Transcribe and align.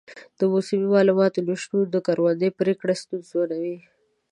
د 0.39 0.41
موسمي 0.53 0.87
معلوماتو 0.93 1.45
نه 1.47 1.53
شتون 1.61 1.83
د 1.93 1.95
کروندې 2.07 2.55
پریکړې 2.59 2.95
ستونزمنوي. 3.03 3.77